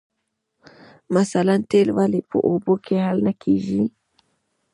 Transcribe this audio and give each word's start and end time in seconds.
مثلاً 1.15 1.55
تیل 1.69 1.89
ولې 1.97 2.21
په 2.29 2.37
اوبو 2.49 2.73
کې 2.85 2.95
نه 2.97 3.03
حل 3.07 3.25
کیږي 3.43 3.83